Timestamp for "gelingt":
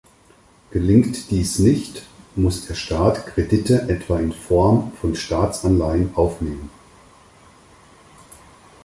0.71-1.29